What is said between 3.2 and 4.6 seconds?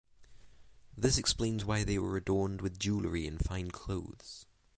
and fine clothes.